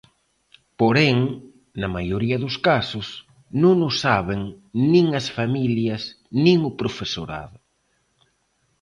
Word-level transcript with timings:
Porén, 0.79 1.17
na 1.79 1.87
maioría 1.95 2.37
dos 2.45 2.55
casos, 2.67 3.07
non 3.63 3.75
o 3.89 3.91
saben 4.03 4.41
nin 4.91 5.07
as 5.19 5.27
familias 5.37 6.01
nin 6.43 6.57
o 6.69 6.71
profesorado. 6.81 7.57